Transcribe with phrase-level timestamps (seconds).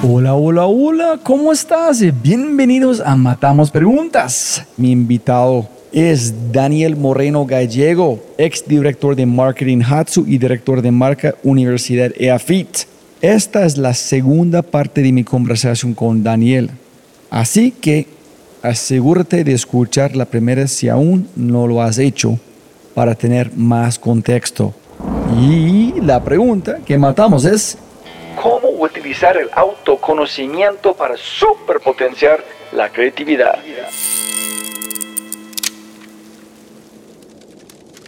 [0.00, 2.00] Hola, hola, hola, ¿cómo estás?
[2.22, 4.64] Bienvenidos a Matamos Preguntas.
[4.76, 11.34] Mi invitado es Daniel Moreno Gallego, ex director de marketing Hatsu y director de marca
[11.42, 12.86] Universidad EAFIT.
[13.20, 16.70] Esta es la segunda parte de mi conversación con Daniel,
[17.28, 18.06] así que
[18.62, 22.38] asegúrate de escuchar la primera si aún no lo has hecho
[22.94, 24.72] para tener más contexto.
[25.40, 27.76] Y la pregunta que matamos es,
[28.78, 33.58] utilizar el autoconocimiento para superpotenciar la creatividad.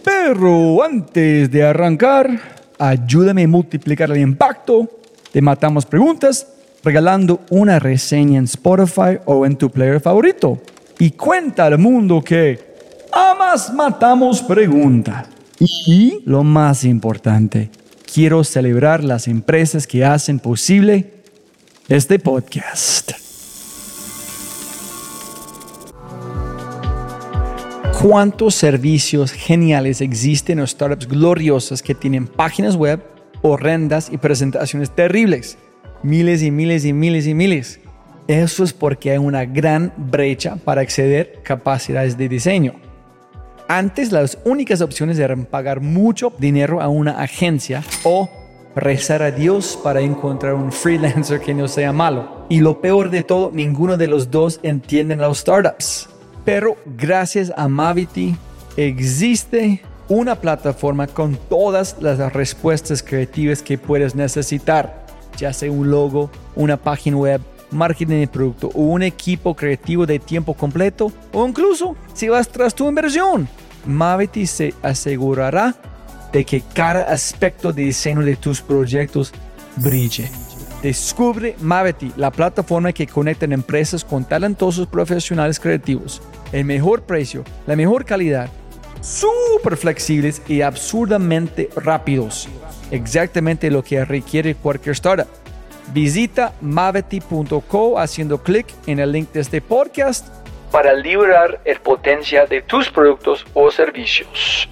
[0.03, 2.29] Pero antes de arrancar,
[2.79, 4.89] ayúdame a multiplicar el impacto.
[5.31, 6.47] Te matamos preguntas
[6.83, 10.59] regalando una reseña en Spotify o en tu player favorito.
[10.99, 12.59] Y cuenta al mundo que
[13.11, 15.27] amas matamos preguntas.
[15.85, 17.69] Y lo más importante,
[18.13, 21.13] quiero celebrar las empresas que hacen posible
[21.87, 23.11] este podcast.
[28.01, 32.99] ¿Cuántos servicios geniales existen en startups gloriosas que tienen páginas web
[33.43, 35.57] horrendas y presentaciones terribles?
[36.03, 37.79] Miles y miles y miles y miles.
[38.27, 42.90] Eso es porque hay una gran brecha para acceder capacidades de diseño.
[43.73, 48.29] Antes las únicas opciones eran pagar mucho dinero a una agencia o
[48.75, 52.45] rezar a Dios para encontrar un freelancer que no sea malo.
[52.49, 56.09] Y lo peor de todo, ninguno de los dos entienden los startups.
[56.43, 58.35] Pero gracias a Mavity
[58.75, 65.05] existe una plataforma con todas las respuestas creativas que puedes necesitar,
[65.37, 67.41] ya sea un logo, una página web,
[67.71, 72.75] marketing de producto o un equipo creativo de tiempo completo o incluso si vas tras
[72.75, 73.47] tu inversión.
[73.85, 75.75] Mavity se asegurará
[76.31, 79.33] de que cada aspecto de diseño de tus proyectos
[79.77, 80.29] brille.
[80.81, 86.21] Descubre Mavity, la plataforma que conecta empresas con talentosos profesionales creativos.
[86.51, 88.49] El mejor precio, la mejor calidad,
[89.01, 92.49] súper flexibles y absurdamente rápidos.
[92.89, 95.27] Exactamente lo que requiere cualquier startup.
[95.93, 100.27] Visita mavity.co haciendo clic en el link de este podcast
[100.71, 104.69] para liberar el potencial de tus productos o servicios.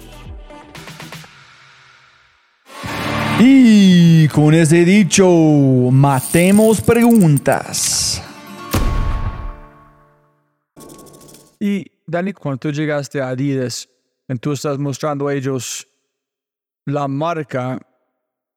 [3.38, 5.26] Y con ese dicho,
[5.90, 8.22] matemos preguntas.
[11.58, 13.88] Y Dani, cuando tú llegaste a Adidas,
[14.40, 15.86] tú estás mostrando a ellos
[16.84, 17.78] la marca,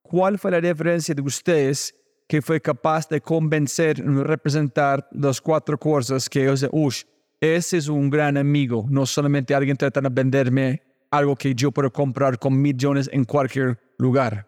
[0.02, 1.96] ¿cuál fue la diferencia de ustedes
[2.28, 7.04] que fue capaz de convencer, representar las cuatro cosas que ellos, uff,
[7.44, 10.82] ese es un gran amigo, no solamente alguien tratando de venderme
[11.12, 14.48] algo que yo puedo comprar con millones en cualquier lugar.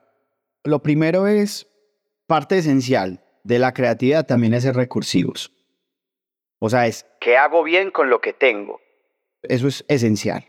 [0.63, 1.67] Lo primero es,
[2.25, 5.51] parte esencial de la creatividad también es ser recursivos.
[6.59, 8.79] O sea, es, ¿qué hago bien con lo que tengo?
[9.43, 10.45] Eso es esencial.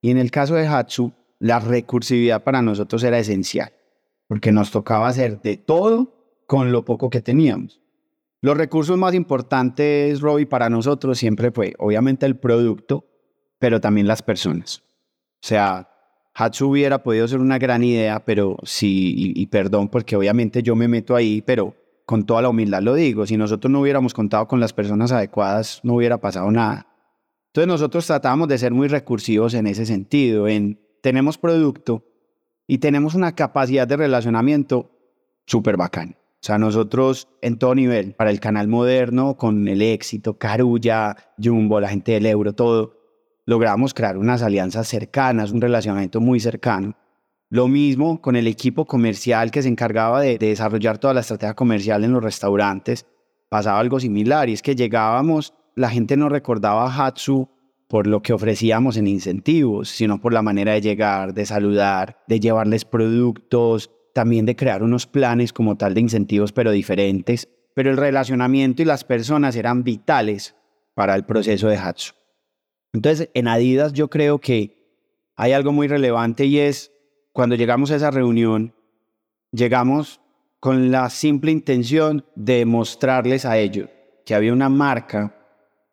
[0.00, 3.72] Y en el caso de Hatsu, la recursividad para nosotros era esencial,
[4.28, 6.14] porque nos tocaba hacer de todo
[6.46, 7.81] con lo poco que teníamos.
[8.42, 13.06] Los recursos más importantes, Robbie, para nosotros siempre fue, obviamente, el producto,
[13.60, 14.82] pero también las personas.
[15.40, 15.88] O sea,
[16.34, 20.88] Hatsu hubiera podido ser una gran idea, pero sí, y, perdón, porque obviamente yo me
[20.88, 24.58] meto ahí, pero con toda la humildad lo digo, si nosotros no hubiéramos contado con
[24.58, 26.88] las personas adecuadas, no hubiera pasado nada.
[27.46, 32.04] Entonces nosotros tratamos de ser muy recursivos en ese sentido, en tenemos producto
[32.66, 34.90] y tenemos una capacidad de relacionamiento
[35.46, 36.16] súper bacán.
[36.42, 41.80] O sea, nosotros en todo nivel, para el canal moderno, con el éxito, Carulla, Jumbo,
[41.80, 42.96] la gente del euro, todo,
[43.46, 46.96] logramos crear unas alianzas cercanas, un relacionamiento muy cercano.
[47.48, 52.02] Lo mismo con el equipo comercial que se encargaba de, desarrollar toda la estrategia comercial
[52.02, 53.06] en los restaurantes.
[53.48, 57.48] Pasaba algo similar y es que llegábamos, la gente no recordaba a Hatsu
[57.86, 62.40] por lo que ofrecíamos en incentivos, sino por la manera de llegar, de saludar, de
[62.40, 67.48] llevarles productos, también de crear unos planes como tal de incentivos, pero diferentes.
[67.74, 70.54] Pero el relacionamiento y las personas eran vitales
[70.94, 72.12] para el proceso de Hatsu.
[72.92, 74.82] Entonces, en Adidas yo creo que
[75.36, 76.92] hay algo muy relevante y es
[77.32, 78.74] cuando llegamos a esa reunión,
[79.50, 80.20] llegamos
[80.60, 83.88] con la simple intención de mostrarles a ellos
[84.26, 85.34] que había una marca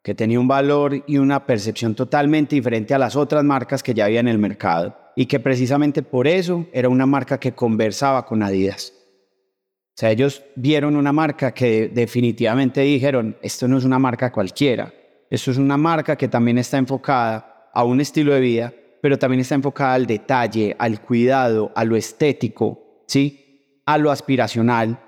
[0.03, 4.05] que tenía un valor y una percepción totalmente diferente a las otras marcas que ya
[4.05, 8.41] había en el mercado y que precisamente por eso era una marca que conversaba con
[8.41, 8.93] Adidas.
[8.95, 14.93] O sea, ellos vieron una marca que definitivamente dijeron, esto no es una marca cualquiera,
[15.29, 19.41] esto es una marca que también está enfocada a un estilo de vida, pero también
[19.41, 23.81] está enfocada al detalle, al cuidado, a lo estético, ¿sí?
[23.85, 25.01] A lo aspiracional.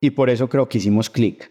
[0.00, 1.50] Y por eso creo que hicimos clic.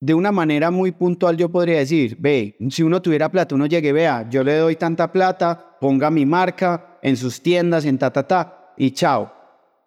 [0.00, 3.92] De una manera muy puntual yo podría decir, ve, si uno tuviera plata, uno llegue,
[3.92, 8.26] vea, yo le doy tanta plata, ponga mi marca en sus tiendas, en ta, ta,
[8.26, 9.40] ta, y chao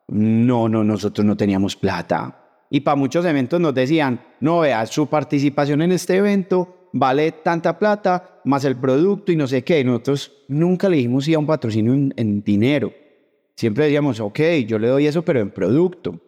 [0.08, 2.40] no, no, nosotros no teníamos plata.
[2.70, 7.78] Y para muchos eventos nos decían, no, vea, su participación en este evento vale tanta
[7.78, 9.84] plata, más el producto y no sé qué.
[9.84, 12.92] nosotros nunca le dijimos sí a un patrocinio en, dinero.
[13.56, 16.20] Siempre decíamos, ok, yo le doy eso, pero en producto.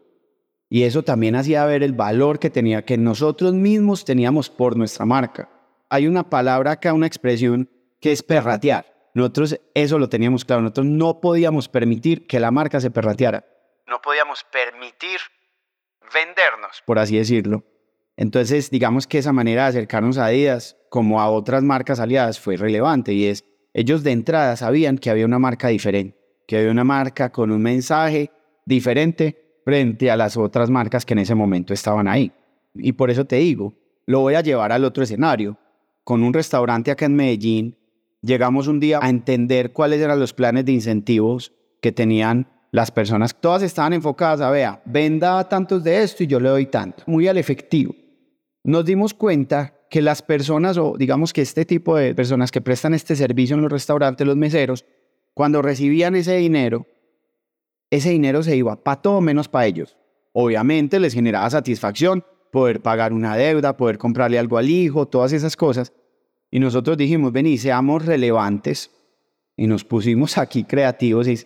[0.69, 5.05] Y eso también hacía ver el valor que tenía, que nosotros mismos teníamos por nuestra
[5.05, 5.49] marca.
[5.89, 7.69] Hay una palabra acá, una expresión
[7.99, 8.94] que es perratear.
[9.15, 10.61] Nosotros eso lo teníamos claro.
[10.61, 13.45] Nosotros no podíamos permitir que la marca se perrateara
[13.87, 15.19] no podíamos permitir
[16.13, 17.63] vendernos, por así decirlo.
[18.17, 22.57] Entonces, digamos que esa manera de acercarnos a Adidas, como a otras marcas aliadas, fue
[22.57, 26.17] relevante y es, ellos de entrada sabían que había una marca diferente,
[26.47, 28.31] que había una marca con un mensaje
[28.65, 32.31] diferente frente a las otras marcas que en ese momento estaban ahí.
[32.73, 33.73] Y por eso te digo,
[34.05, 35.57] lo voy a llevar al otro escenario.
[36.03, 37.77] Con un restaurante acá en Medellín,
[38.25, 43.39] llegamos un día a entender cuáles eran los planes de incentivos que tenían las personas
[43.39, 47.25] todas estaban enfocadas a, vea, venda tantos de esto y yo le doy tanto, muy
[47.27, 47.95] al efectivo.
[48.65, 52.93] Nos dimos cuenta que las personas, o digamos que este tipo de personas que prestan
[52.93, 54.83] este servicio en los restaurantes, los meseros,
[55.33, 56.85] cuando recibían ese dinero,
[57.91, 59.95] ese dinero se iba para todo menos para ellos.
[60.33, 65.55] Obviamente les generaba satisfacción poder pagar una deuda, poder comprarle algo al hijo, todas esas
[65.55, 65.93] cosas.
[66.55, 68.89] Y nosotros dijimos, vení, seamos relevantes.
[69.57, 71.37] Y nos pusimos aquí creativos y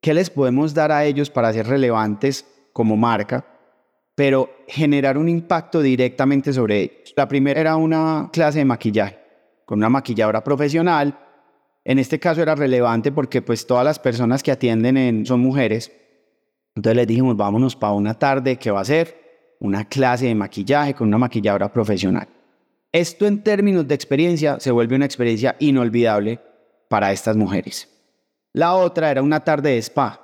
[0.00, 3.46] ¿Qué les podemos dar a ellos para ser relevantes como marca,
[4.16, 7.14] pero generar un impacto directamente sobre ellos?
[7.16, 9.18] La primera era una clase de maquillaje
[9.64, 11.16] con una maquilladora profesional.
[11.84, 15.92] En este caso era relevante porque pues todas las personas que atienden son mujeres.
[16.74, 20.94] Entonces les dijimos, vámonos para una tarde que va a ser una clase de maquillaje
[20.94, 22.28] con una maquilladora profesional.
[22.98, 26.40] Esto en términos de experiencia se vuelve una experiencia inolvidable
[26.88, 27.88] para estas mujeres.
[28.52, 30.20] La otra era una tarde de spa.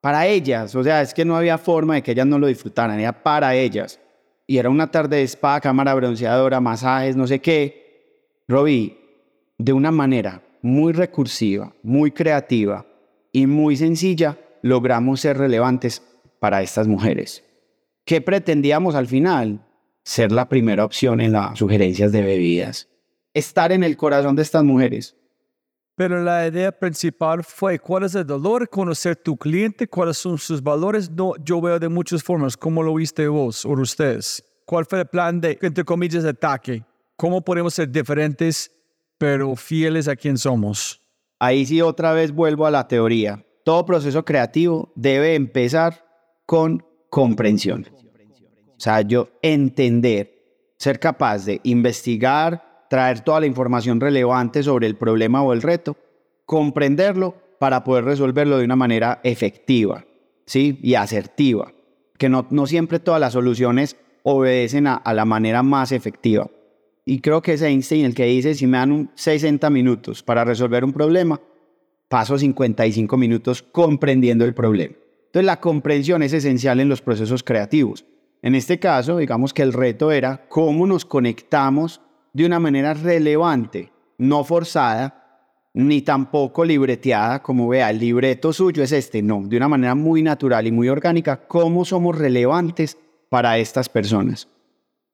[0.00, 3.00] Para ellas, o sea, es que no había forma de que ellas no lo disfrutaran,
[3.00, 3.98] era para ellas.
[4.46, 8.44] Y era una tarde de spa, cámara bronceadora, masajes, no sé qué.
[8.46, 8.96] Robbie,
[9.58, 12.86] de una manera muy recursiva, muy creativa
[13.32, 16.00] y muy sencilla, logramos ser relevantes
[16.38, 17.42] para estas mujeres.
[18.04, 19.64] ¿Qué pretendíamos al final?
[20.08, 22.88] Ser la primera opción en las sugerencias de bebidas.
[23.34, 25.14] Estar en el corazón de estas mujeres.
[25.96, 30.62] Pero la idea principal fue cuál es el dolor, conocer tu cliente, cuáles son sus
[30.62, 31.10] valores.
[31.10, 32.56] No, yo veo de muchas formas.
[32.56, 34.42] ¿Cómo lo viste vos o ustedes?
[34.64, 36.82] ¿Cuál fue el plan de, entre comillas, de ataque?
[37.14, 38.70] ¿Cómo podemos ser diferentes,
[39.18, 41.02] pero fieles a quien somos?
[41.38, 43.44] Ahí sí otra vez vuelvo a la teoría.
[43.62, 46.02] Todo proceso creativo debe empezar
[46.46, 47.86] con comprensión.
[48.78, 54.94] O sea, yo entender, ser capaz de investigar, traer toda la información relevante sobre el
[54.94, 55.96] problema o el reto,
[56.46, 60.06] comprenderlo para poder resolverlo de una manera efectiva
[60.46, 60.78] ¿sí?
[60.80, 61.72] y asertiva,
[62.16, 66.48] que no, no siempre todas las soluciones obedecen a, la manera más efectiva.
[67.04, 70.84] Y creo que es Einstein el que dice, si me dan 60 minutos para resolver
[70.84, 71.40] un problema,
[72.08, 74.94] paso 55 minutos comprendiendo el problema.
[75.26, 78.04] Entonces la comprensión es esencial en los procesos creativos.
[78.42, 82.00] En este caso, digamos que el reto era cómo nos conectamos
[82.32, 85.18] de una manera relevante, no forzada,
[85.74, 90.22] ni tampoco libreteada, como vea, el libreto suyo es este, no, de una manera muy
[90.22, 92.96] natural y muy orgánica, cómo somos relevantes
[93.28, 94.48] para estas personas.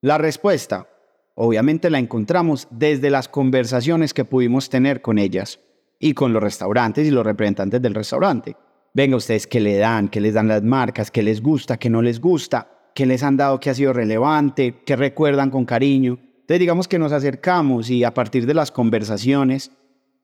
[0.01, 0.87] La respuesta,
[1.35, 5.61] obviamente la encontramos desde las conversaciones que pudimos tener con ellas
[5.99, 8.57] y con los restaurantes y los representantes del restaurante.
[8.93, 10.09] Venga ustedes, ¿qué le dan?
[10.09, 11.11] ¿Qué les dan las marcas?
[11.11, 11.79] ¿Qué les gusta?
[11.79, 12.74] ¿Qué no les gusta?
[12.95, 14.83] ¿Qué les han dado que ha sido relevante?
[14.87, 16.19] ¿Qué recuerdan con cariño?
[16.41, 19.73] Entonces digamos que nos acercamos y a partir de las conversaciones,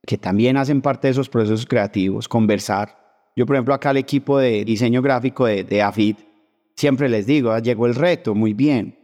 [0.07, 2.97] que también hacen parte de esos procesos creativos, conversar.
[3.35, 6.17] Yo, por ejemplo, acá al equipo de diseño gráfico de, de AFID,
[6.77, 8.99] siempre les digo, ah, llegó el reto, muy bien,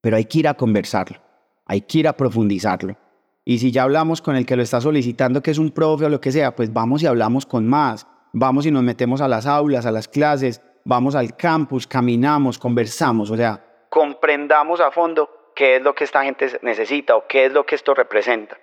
[0.00, 1.18] pero hay que ir a conversarlo,
[1.66, 2.96] hay que ir a profundizarlo.
[3.44, 6.08] Y si ya hablamos con el que lo está solicitando, que es un profe o
[6.08, 9.46] lo que sea, pues vamos y hablamos con más, vamos y nos metemos a las
[9.46, 15.76] aulas, a las clases, vamos al campus, caminamos, conversamos, o sea, comprendamos a fondo qué
[15.76, 18.56] es lo que esta gente necesita o qué es lo que esto representa.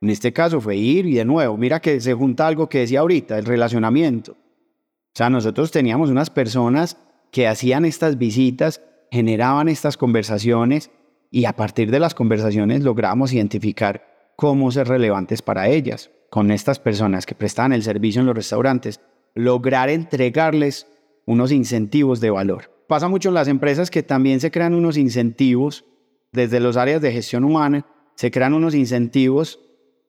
[0.00, 3.00] En este caso fue ir y de nuevo, mira que se junta algo que decía
[3.00, 4.32] ahorita, el relacionamiento.
[4.32, 6.98] O sea, nosotros teníamos unas personas
[7.32, 10.90] que hacían estas visitas, generaban estas conversaciones
[11.30, 16.78] y a partir de las conversaciones logramos identificar cómo ser relevantes para ellas, con estas
[16.78, 19.00] personas que prestaban el servicio en los restaurantes,
[19.34, 20.86] lograr entregarles
[21.26, 22.72] unos incentivos de valor.
[22.88, 25.84] Pasa mucho en las empresas que también se crean unos incentivos
[26.32, 29.60] desde los áreas de gestión humana, se crean unos incentivos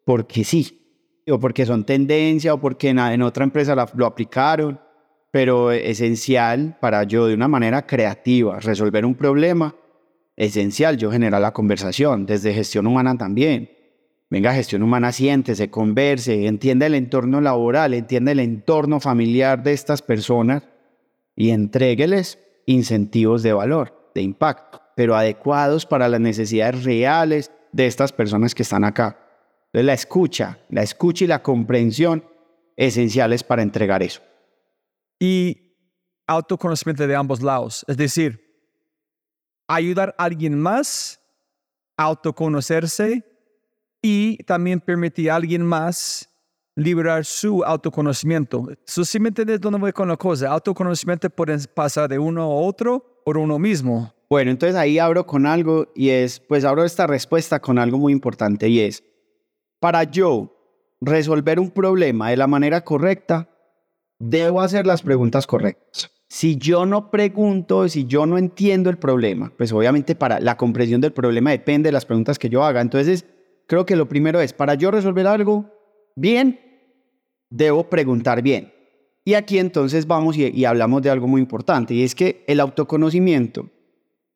[0.06, 0.80] porque sí,
[1.30, 4.80] o porque son tendencia, o porque en, otra empresa lo aplicaron,
[5.32, 9.76] pero esencial para yo de una manera creativa resolver un problema,
[10.36, 13.72] esencial yo generar la conversación, desde gestión humana también.
[14.30, 20.02] Venga, gestión humana, siéntese, converse, entienda el entorno laboral, entienda el entorno familiar de estas
[20.02, 20.64] personas
[21.38, 28.12] y entrégueles incentivos de valor, de impacto, pero adecuados para las necesidades reales de estas
[28.12, 29.20] personas que están acá.
[29.68, 32.26] Entonces, la escucha, la escucha y la comprensión
[32.76, 34.22] esenciales para entregar eso.
[35.20, 35.76] Y
[36.26, 38.44] autoconocimiento de ambos lados, es decir,
[39.68, 41.22] ayudar a alguien más
[41.98, 43.24] a autoconocerse
[44.02, 46.27] y también permitir a alguien más
[46.78, 48.68] liberar su autoconocimiento.
[48.86, 53.04] Si me entiendes dónde voy con la cosa, autoconocimiento puede pasar de uno a otro
[53.26, 54.14] por uno mismo.
[54.30, 58.14] Bueno, entonces ahí abro con algo y es, pues abro esta respuesta con algo muy
[58.14, 59.04] importante y es,
[59.80, 60.54] para yo
[61.02, 63.50] resolver un problema de la manera correcta,
[64.20, 66.12] debo hacer las preguntas correctas.
[66.30, 71.02] Si yo no pregunto, si yo no entiendo el problema, pues obviamente para la comprensión
[71.02, 72.82] del problema depende de las preguntas que yo haga.
[72.82, 73.26] Entonces,
[73.66, 75.72] creo que lo primero es, para yo resolver algo
[76.16, 76.67] bien,
[77.50, 78.74] debo preguntar bien.
[79.24, 83.70] Y aquí entonces vamos y, hablamos de algo muy importante, y es que el autoconocimiento,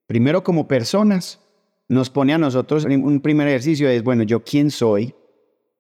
[0.06, 1.40] primero como personas,
[1.88, 5.16] nos pone a nosotros un primer ejercicio, es, bueno, yo quién soy,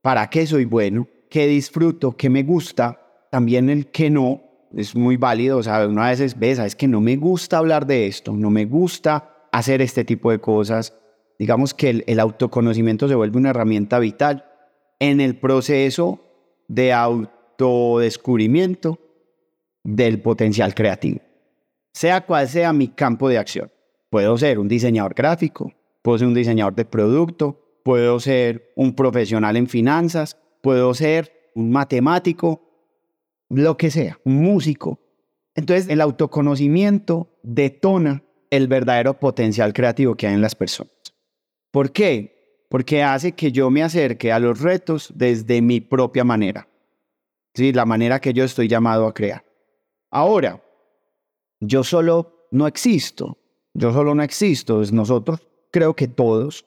[0.01, 5.17] para qué soy bueno, qué disfruto, qué me gusta, también el qué no, es muy
[5.17, 8.49] válido, o sea, una vez ves, es que no me gusta hablar de esto, no
[8.49, 10.93] me gusta hacer este tipo de cosas.
[11.37, 14.45] Digamos que el autoconocimiento se vuelve una herramienta vital
[14.99, 16.30] en el proceso
[16.71, 18.97] de autodescubrimiento
[19.83, 21.19] del potencial creativo,
[21.93, 23.69] sea cual sea mi campo de acción.
[24.09, 29.57] Puedo ser un diseñador gráfico, puedo ser un diseñador de producto, puedo ser un profesional
[29.57, 32.61] en finanzas, puedo ser un matemático,
[33.49, 35.01] lo que sea, un músico.
[35.55, 40.93] Entonces el autoconocimiento detona el verdadero potencial creativo que hay en las personas.
[41.71, 42.40] ¿Por qué?
[42.71, 46.69] Porque hace que yo me acerque a los retos desde mi propia manera,
[47.53, 47.73] ¿sí?
[47.73, 49.43] la manera que yo estoy llamado a crear.
[50.09, 50.63] Ahora,
[51.59, 53.37] yo solo no existo,
[53.73, 56.65] yo solo no existo, nosotros creo que todos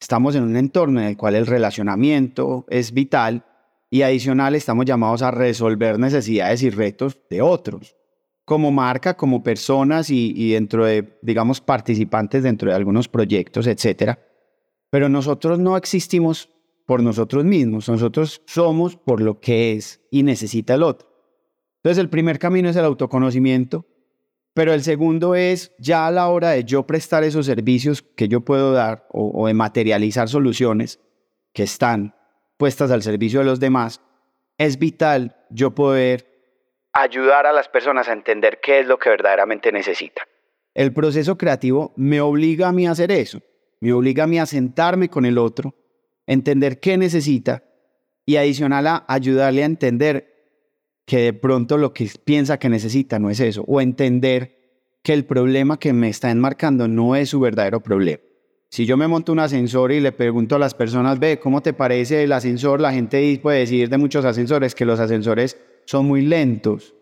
[0.00, 3.44] estamos en un entorno en el cual el relacionamiento es vital
[3.90, 7.96] y adicional estamos llamados a resolver necesidades y retos de otros,
[8.46, 14.18] como marca, como personas y, y dentro de, digamos, participantes dentro de algunos proyectos, etcétera
[14.90, 16.50] pero nosotros no existimos
[16.86, 21.08] por nosotros mismos, nosotros somos por lo que es y necesita el otro.
[21.76, 23.84] Entonces el primer camino es el autoconocimiento,
[24.54, 28.40] pero el segundo es ya a la hora de yo prestar esos servicios que yo
[28.40, 30.98] puedo dar o, de materializar soluciones
[31.52, 32.14] que están
[32.56, 34.00] puestas al servicio de los demás,
[34.56, 36.26] es vital yo poder
[36.94, 40.26] ayudar a las personas a entender qué es lo que verdaderamente necesitan.
[40.74, 43.40] El proceso creativo me obliga a mí a hacer eso
[43.80, 45.74] me obliga a mí a sentarme con el otro,
[46.26, 47.64] entender qué necesita
[48.26, 50.34] y adicional a ayudarle a entender
[51.06, 54.58] que de pronto lo que piensa que necesita no es eso, o entender
[55.02, 58.22] que el problema que me está enmarcando no es su verdadero problema.
[58.70, 61.72] Si yo me monto un ascensor y le pregunto a las personas, ve, ¿cómo te
[61.72, 62.82] parece el ascensor?
[62.82, 65.56] La gente puede decir de muchos ascensores que los ascensores
[65.86, 66.94] son muy lentos.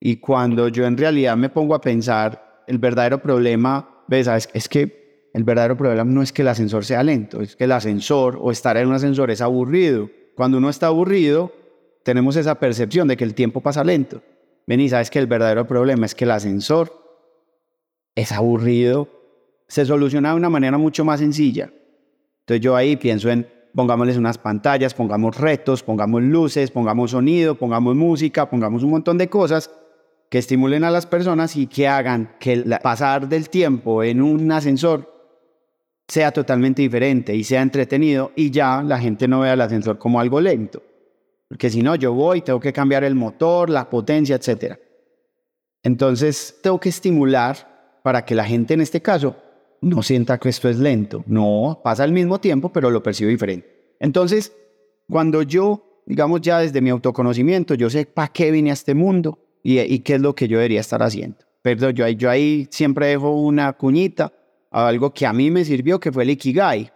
[0.00, 5.05] Y cuando yo en realidad me pongo a pensar, el verdadero problema, ves, es que
[5.36, 8.50] el verdadero problema no es que el ascensor sea lento, es que el ascensor o
[8.50, 10.08] estar en un ascensor es aburrido.
[10.34, 11.52] Cuando uno está aburrido,
[12.04, 14.22] tenemos esa percepción de que el tiempo pasa lento.
[14.66, 16.90] Ven y sabes que el verdadero problema es que el ascensor
[18.14, 19.10] es aburrido.
[19.68, 21.70] Se soluciona de una manera mucho más sencilla.
[22.40, 27.94] Entonces yo ahí pienso en pongámosles unas pantallas, pongamos retos, pongamos luces, pongamos sonido, pongamos
[27.94, 29.70] música, pongamos un montón de cosas
[30.30, 34.50] que estimulen a las personas y que hagan que el pasar del tiempo en un
[34.50, 35.14] ascensor
[36.08, 40.20] sea totalmente diferente y sea entretenido y ya la gente no vea el ascensor como
[40.20, 40.82] algo lento.
[41.48, 44.78] Porque si no, yo voy, tengo que cambiar el motor, la potencia, etc.
[45.82, 49.36] Entonces tengo que estimular para que la gente en este caso
[49.80, 51.24] no sienta que esto es lento.
[51.26, 53.94] No, pasa al mismo tiempo, pero lo percibo diferente.
[54.00, 54.52] Entonces,
[55.08, 59.38] cuando yo, digamos ya desde mi autoconocimiento, yo sé para qué vine a este mundo
[59.62, 61.38] y, qué es lo que yo debería estar haciendo.
[61.62, 64.32] Pero yo, yo ahí siempre dejo una cuñita
[64.70, 66.92] algo que a mí me sirvió, que fue el Ikigai.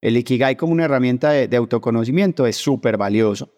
[0.00, 3.50] El Ikigai como una herramienta de, de autoconocimiento es súper valioso,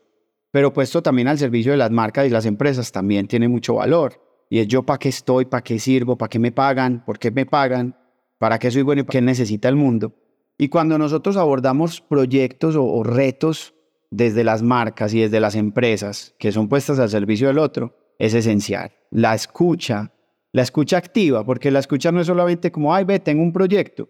[0.50, 4.20] pero puesto también al servicio de las marcas y las empresas también tiene mucho valor.
[4.48, 7.30] Y es yo para qué estoy, para qué sirvo, para qué me pagan, por qué
[7.30, 7.96] me pagan,
[8.38, 10.14] para qué soy bueno y qué necesita el mundo.
[10.58, 13.74] Y cuando nosotros abordamos proyectos o, retos
[14.10, 18.34] desde las marcas y desde las empresas que son puestas al servicio del otro, es
[18.34, 18.92] esencial.
[19.10, 20.12] La escucha,
[20.52, 24.08] la escucha activa, porque la escucha no es solamente como, ay, ve, tengo un proyecto,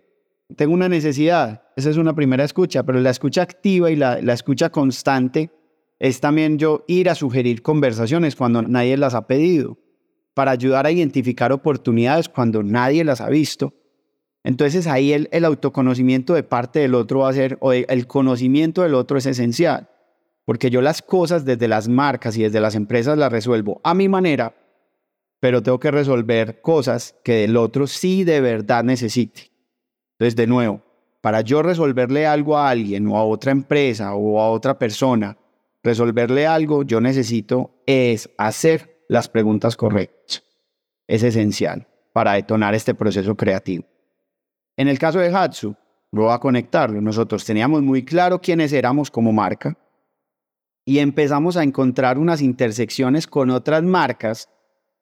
[0.57, 1.63] tengo una necesidad.
[1.77, 5.51] Esa es una primera escucha, pero la escucha activa y la, la escucha constante
[5.99, 9.79] es también yo ir a sugerir conversaciones cuando nadie las ha pedido,
[10.35, 13.75] para ayudar a identificar oportunidades cuando nadie las ha visto
[14.43, 18.95] entonces ahí el, autoconocimiento de parte del otro va a ser, o el conocimiento del
[18.95, 19.89] otro es esencial,
[20.45, 24.09] porque yo las cosas desde las marcas y desde las empresas las resuelvo a mi
[24.09, 24.55] manera,
[25.41, 29.51] pero tengo que resolver cosas que del otro sí de verdad necesite.
[30.13, 30.83] Entonces, de nuevo,
[31.23, 35.37] para yo resolverle algo a alguien o a otra empresa o a otra persona,
[35.83, 40.45] resolverle algo, yo necesito es hacer las preguntas correctas.
[41.09, 43.85] Es esencial para detonar este proceso creativo.
[44.77, 45.75] En el caso de Hatsu,
[46.13, 47.01] voy a conectarlo.
[47.01, 49.77] Nosotros teníamos muy claro quiénes éramos como marca
[50.85, 54.49] y empezamos a encontrar unas intersecciones con otras marcas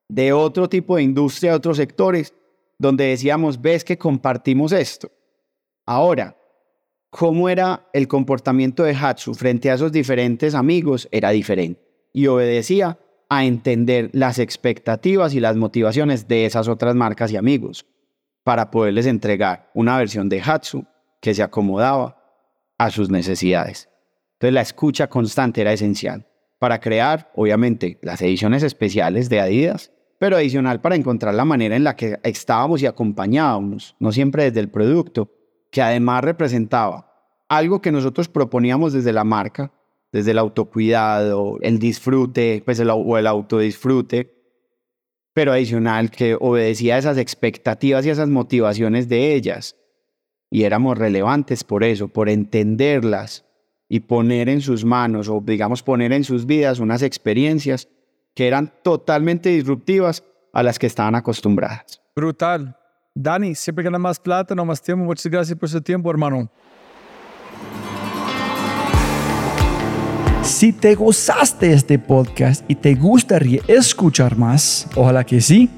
[0.09, 2.35] de otro tipo de industria, de otros sectores,
[2.79, 5.11] donde decíamos, ves que compartimos esto.
[5.85, 6.37] Ahora,
[7.11, 11.09] ¿cómo era el comportamiento de Hatsu frente a esos diferentes amigos?
[11.11, 11.81] Era diferente
[12.13, 12.99] y obedecía
[13.29, 17.87] a entender las expectativas y las motivaciones de esas otras marcas y amigos
[18.43, 20.87] para poderles entregar una versión de Hatsu
[21.21, 22.17] que se acomodaba
[22.79, 23.89] a sus necesidades.
[24.35, 26.27] Entonces la escucha constante era esencial
[26.59, 31.85] para crear, obviamente, las ediciones especiales de Adidas, pero adicional para encontrar la manera en
[31.85, 35.31] la que estábamos y acompañábamos, no siempre desde el producto,
[35.71, 37.09] que además representaba
[37.49, 39.73] algo que nosotros proponíamos desde la marca,
[40.13, 44.35] desde el autocuidado, el disfrute, pues el, o el autodisfrute,
[45.33, 49.77] pero adicional que obedecía a esas expectativas y a esas motivaciones de ellas.
[50.51, 53.45] Y éramos relevantes por eso, por entenderlas
[53.89, 57.89] y poner en sus manos o digamos poner en sus vidas unas experiencias
[58.39, 60.23] que eran totalmente disruptivas
[60.53, 62.01] a las que estaban acostumbradas.
[62.15, 62.77] Brutal.
[63.13, 65.05] Dani, siempre gana más plata, no más tiempo.
[65.05, 66.49] Muchas gracias por su tiempo, hermano.
[70.43, 75.69] Si te gozaste este podcast y te gustaría escuchar más, ojalá que sí,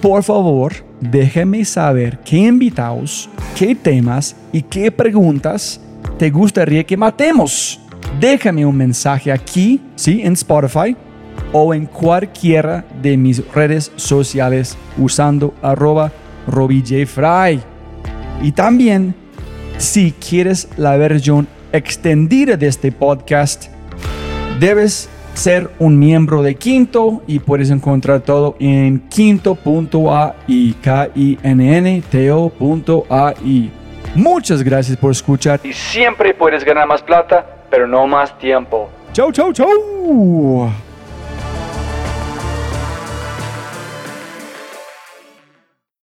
[0.00, 5.82] por favor, déjame saber qué invitados, qué temas y qué preguntas
[6.18, 7.78] te gustaría que matemos.
[8.18, 10.96] Déjame un mensaje aquí, sí, en Spotify
[11.52, 16.12] o en cualquiera de mis redes sociales usando arroba
[16.46, 17.60] robijfry.
[18.42, 19.14] Y también,
[19.78, 23.68] si quieres la versión extendida de este podcast,
[24.58, 31.76] Debes ser un miembro de Quinto y puedes encontrar todo en quinto.ai, k i n
[31.76, 33.70] n t -O
[34.14, 38.88] Muchas gracias por escuchar y siempre puedes ganar más plata, pero no más tiempo.
[39.12, 40.70] Chau, chau, chau.